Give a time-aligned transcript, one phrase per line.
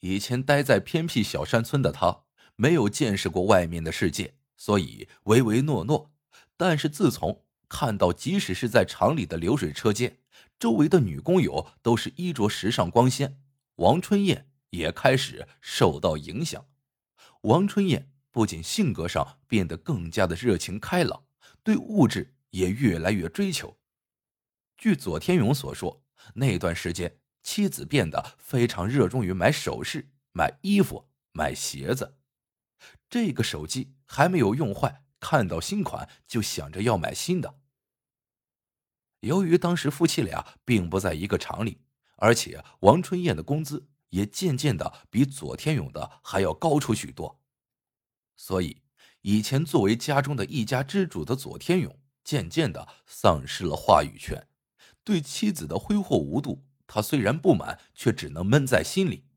[0.00, 2.24] 以前待在偏僻小山村的他，
[2.56, 6.12] 没有见识过外面的世界，所以唯唯诺诺。
[6.56, 10.18] 但是自从看到，即使是在厂里的流水车间，
[10.58, 13.40] 周围的女工友都是衣着时尚光鲜，
[13.76, 16.66] 王春燕也开始受到影响。
[17.42, 21.24] 王春燕不仅性格上变得更加的热情开朗，
[21.62, 23.78] 对物质也越来越追求。
[24.76, 26.02] 据左天勇所说，
[26.34, 32.18] 那段时间妻子变得非常热衷于买首饰、买衣服、买鞋子。
[33.08, 35.04] 这个手机还没有用坏。
[35.20, 37.60] 看到新款就想着要买新的。
[39.20, 41.80] 由于当时夫妻俩并不在一个厂里，
[42.16, 47.40] 而且王春燕的工资也渐渐的比左天勇的还要高出许多，
[48.36, 48.82] 所以
[49.22, 54.48] 以前作为家中的一家之主的左天勇渐渐的丧失了话语权。
[55.04, 59.28] 对妻子的挥霍无度，他虽然不满，却只能闷在心里。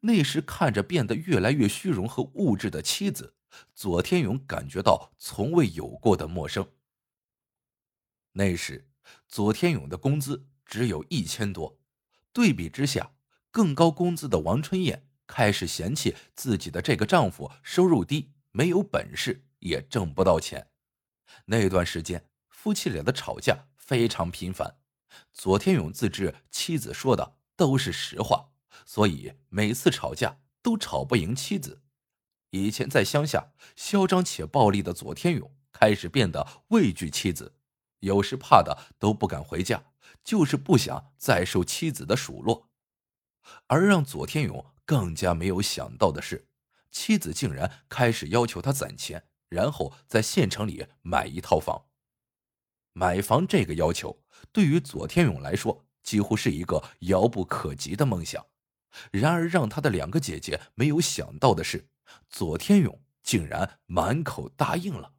[0.00, 3.34] 那时看着变得越来越虚荣和物质的妻子。
[3.74, 6.68] 左天勇感觉到从未有过的陌生。
[8.32, 8.88] 那时，
[9.26, 11.80] 左天勇的工资只有一千多，
[12.32, 13.12] 对比之下，
[13.50, 20.70] 更高工资的王春燕开始嫌弃自己的这个丈夫收入低，没有本事，也挣不到钱。
[21.46, 24.78] 那段时间，夫妻俩的吵架非常频繁。
[25.32, 28.50] 左天勇自知妻子说的都是实话，
[28.84, 31.82] 所以每次吵架都吵不赢妻子。
[32.50, 37.54] 以前在乡下嚣张且暴力的左天勇开始变得畏惧妻子，
[38.00, 39.84] 有时怕的都不敢回家，
[40.24, 42.68] 就是不想再受妻子的数落。
[43.68, 46.48] 而让左天勇更加没有想到的是，
[46.90, 51.86] 妻子竟然开始要求他攒钱，然后在县城里买一套房。
[52.92, 54.19] 买房这个要求
[54.52, 58.46] 对于左天勇来说几乎是一个遥不可及的梦想。
[59.12, 61.88] 然而让他的两个姐姐没有想到的是。
[62.28, 65.14] 左天勇竟然满口答应了。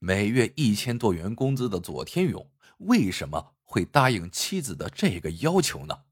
[0.00, 6.04] 每月一千多元工资的左天勇，为什么会答应妻子的这个要求呢？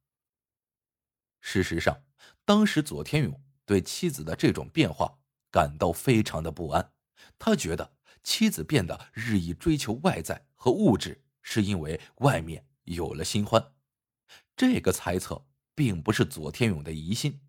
[1.41, 2.05] 事实上，
[2.45, 5.19] 当时左天勇对妻子的这种变化
[5.51, 6.93] 感到非常的不安。
[7.37, 13.73] 他觉得妻子变得日益追求外在和物质，是因为外面有了新欢。
[14.57, 17.41] 这个猜测并不是左天勇的疑心。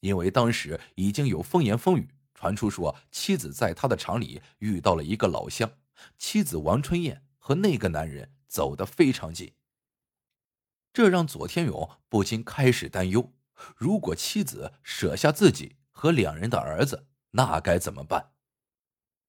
[0.00, 5.70] 因为当时已经有风言风语传出，说妻子在他的厂里遇到了一个老乡，
[6.18, 9.54] 妻子王春燕和那个男人走得非常近。
[10.92, 13.32] 这让左天勇不禁开始担忧：
[13.76, 18.32] 如果妻子舍下自己和两人的儿子，那该怎么办？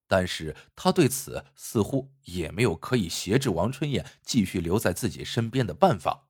[0.08, 6.28] 但是他对此似乎也没有可以挟制王春燕继续留在自己身边的办法，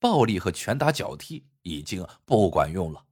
[0.00, 3.06] 暴力和拳打脚踢已经不管用了。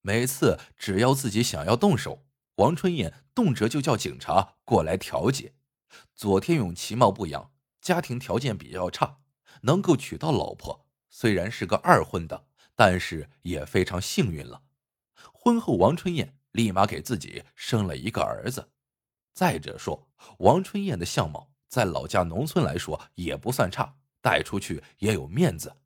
[0.00, 2.24] 每次只要自己想要动手，
[2.56, 5.54] 王春燕动辄就叫警察过来调解。
[6.14, 9.18] 左天勇其貌不扬，家庭条件比较差，
[9.62, 14.62] 能够娶到老婆，虽然是个二婚的，但是也非常幸运了。
[15.32, 18.70] 婚后，王春燕立马给自己生了一个儿子。
[19.32, 25.76] 再者说，王春燕的相貌在老家农村来说也不算差，带出去也有面子，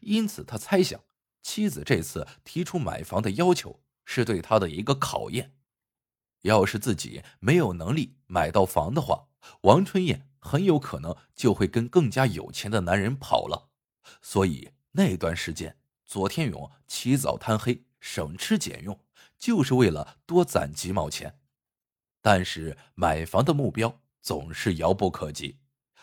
[0.00, 1.00] 因此他猜想。
[1.42, 5.54] 妻子这次提出买房的要求，是对他的一个考验。
[6.42, 9.26] 要是自己没有能力买到房的话，
[9.62, 13.70] 王春燕很有可能就会跟更加有钱的男人跑了。
[14.20, 19.00] 所以那段时间，左天勇起早贪黑，省吃俭用，
[19.36, 21.40] 就是为了多攒几毛钱。
[22.22, 25.58] 但是买房的目标总是遥不可及，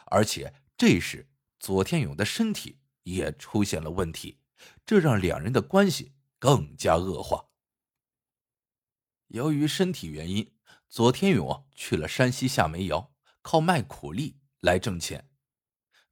[0.08, 4.38] 而且这时左天勇的身体也出现了问题。
[4.86, 7.46] 这让两人的关系更加恶化。
[9.28, 10.54] 由于身体原因，
[10.90, 15.30] 左天勇去了山西下煤窑，靠卖苦力来挣钱。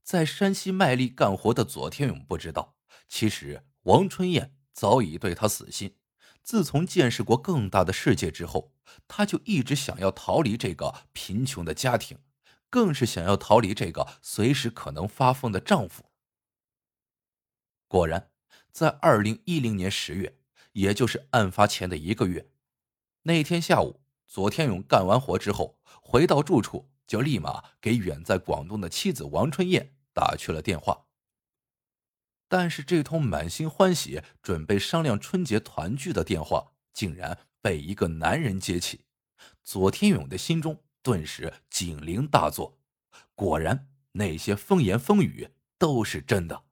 [0.02, 2.78] 在山西卖力干活的左天勇不知道，
[3.10, 5.98] 其实王春燕早已对他死心。
[6.48, 8.72] 自从见识过更大的世界之后，
[9.06, 12.20] 他就一直想要逃离这个贫穷的家庭，
[12.70, 16.06] 更是想要逃离这个随时可能发疯的丈夫。
[17.90, 18.32] 果然。
[18.72, 20.38] 在二零一零年十月，
[20.74, 22.48] 也就是案发前的一个月，
[23.24, 31.07] 那天下午，左天勇干完活之后回到住处，就立马给远在广东的妻子王春燕打去了电话。
[32.48, 39.02] 但是这通满心欢喜准备商量春节团聚的电话，竟然被一个男人接起。
[39.64, 42.80] 左天勇的心中顿时警铃大作，
[43.36, 46.64] 果然那些风言风语都是真的。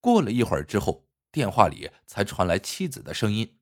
[0.00, 3.58] 过了一会儿之后，电话里才传来妻子的声音。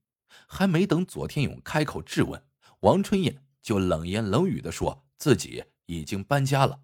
[0.47, 2.43] 还没等左天勇开口质问，
[2.81, 6.81] 王春燕就冷言冷语的说自己已经搬家了，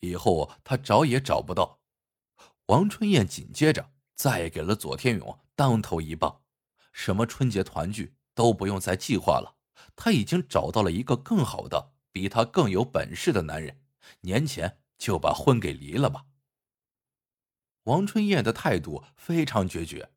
[0.00, 1.80] 以后他找也找不到。
[2.66, 6.40] 王春燕紧接着再给了左天勇当头一棒，
[6.92, 9.56] 什么春节团聚都不用再计划了，
[9.94, 13.82] 他已经找到了一个更好的、比他更有本事的男人，
[14.22, 16.24] 年前就把婚给离了吧。
[17.82, 20.10] 王春燕的态度非常决绝。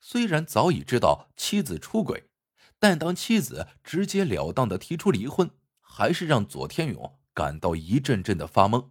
[0.00, 2.30] 虽然早已知道妻子出轨，
[2.78, 5.50] 但当妻子直截了当的提出离婚，
[5.80, 8.90] 还是让左天勇感到一阵阵的发懵。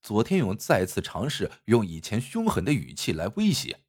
[0.00, 3.82] 左天勇再次尝试用以前凶狠的语气来威胁：“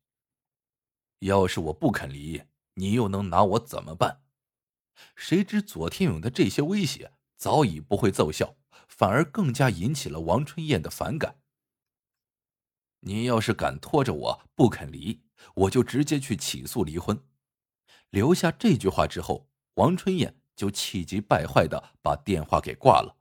[1.19, 2.43] 要是我不肯离，
[2.75, 4.21] 你又能拿我怎么办？”
[5.15, 8.57] 谁知左天勇的这些威胁早已不会奏效，
[8.87, 11.39] 反而更加引起了王春燕的反感。
[13.01, 15.21] 你要是敢拖着我不肯离，
[15.55, 17.23] 我就直接去起诉离婚。
[18.09, 23.15] 留下这句话之后，王春燕就气急败坏的把电话给挂了。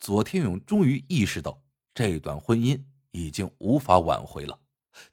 [0.00, 1.62] 左天勇终于意识到
[1.98, 2.80] 这段婚姻
[3.10, 4.60] 已经无法挽回了，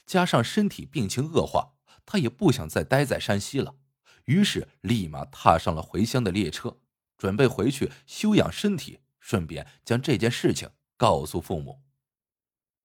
[0.06, 1.74] 加上身体病情恶化，
[2.06, 3.74] 他也不想再待在山西了，
[4.26, 6.78] 于是立马踏上了回乡的列车，
[7.18, 11.82] 准备回去休养身体，顺便将这件事情告诉父母。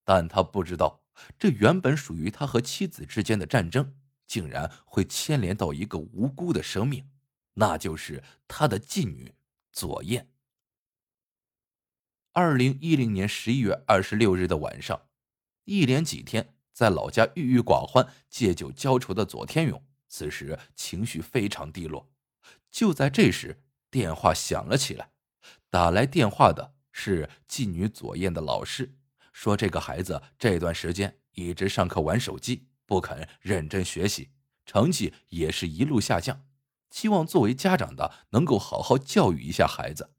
[0.02, 1.02] 但他不知道。
[1.38, 3.94] 这原本属于他和妻子之间的战争，
[4.26, 7.06] 竟然会牵连到一个无辜的生命，
[7.52, 9.34] 那就是他的继女
[9.70, 10.26] 左燕。
[12.42, 15.02] 二零一零年十一月二十六日的晚上，
[15.66, 22.08] 一连几天在老家郁郁寡欢、借酒浇愁的左天勇，此时情绪非常低落。
[22.70, 25.10] 就在这时，电话响了起来，
[25.68, 28.96] 打来电话的是妓女左燕的老师。
[29.34, 34.30] 说这个孩子这段时间一直上课玩手机，不肯认真学习，
[34.64, 36.46] 成绩也是一路下降。
[36.90, 40.14] 希望作为家长的能够好好教育一下孩子。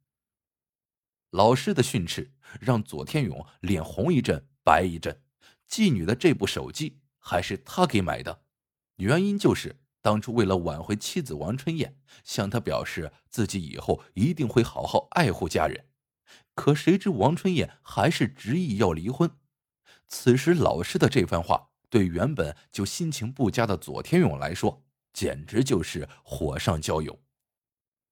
[1.32, 5.22] 老师的训斥让左天勇脸红一阵白一阵。
[5.68, 8.44] 妓女的这部手机还是他给买的，
[8.98, 15.88] 原因就是当初为了挽回妻子王春燕，向他表示自己以后一定会好好爱护家人。
[16.54, 19.32] 可谁知王春燕还是执意要离婚。
[20.10, 24.84] 此时老师的这番话，对原本就心情不佳的左天勇来说，
[25.14, 27.22] 简直就是火上浇油。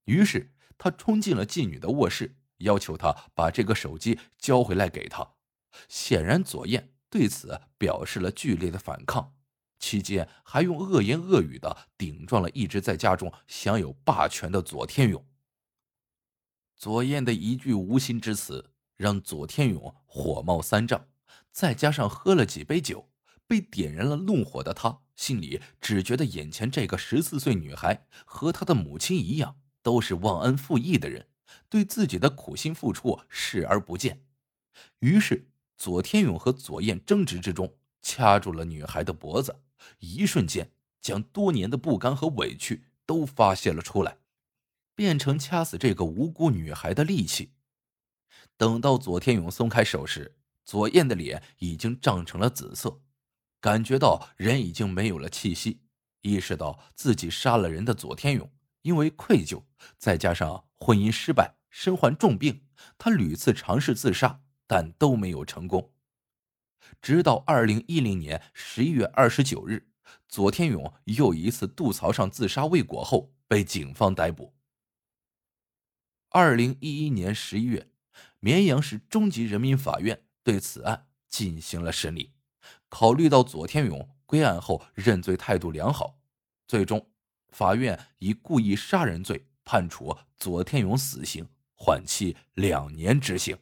[0.06, 5.34] 于是他冲进了妓女的卧室，要求他把这个手机交回来给他。
[5.88, 9.36] 显然左燕对此表示了剧烈的反抗，
[9.80, 15.26] 期间还用恶言恶语的顶撞了一直在家中享有霸权的左天勇。
[16.76, 21.08] 左燕的一句无心之词，让左天勇火冒三丈，
[21.52, 23.10] 再加上喝了几杯酒，
[23.48, 31.28] 被点燃了怒火的他，心里只觉得眼前这个十四岁女孩和她的母亲一样，都是忘恩负义的人，
[31.70, 34.24] 对自己的苦心付出视而不见。
[35.00, 39.62] 于是，左天勇和左燕争执之中，掐住了女孩的脖子，
[40.00, 44.18] 一瞬间将多年的不甘和委屈都发泄了出来。
[44.96, 47.54] 变成掐死这个无辜女孩的利器。
[48.58, 50.36] 等到左天勇松开手时，
[50.66, 53.02] 左燕的脸已经涨成了紫色，
[53.62, 55.80] 感觉到人已经没有了气息。
[56.22, 58.52] 意识到自己杀了人的左天勇，
[58.82, 59.64] 因为愧疚，
[59.98, 62.66] 再加上婚姻失败，身患重病，
[62.98, 65.92] 他屡次尝试自杀，但都没有成功。
[67.02, 69.90] 直到二零一零年十一月二十九日，
[70.28, 74.56] 左天勇又一次肚槽上自杀未果后，被警方逮捕。
[76.30, 77.92] 二零一一年十一月，
[78.40, 82.34] 绵阳市中级人民法院对此案进行了审理。
[82.88, 86.20] 考虑到左天勇归案后认罪态度良好，
[86.68, 87.10] 最终
[87.52, 93.58] 法院以故意杀人罪判处左天勇死刑，缓期两年执行。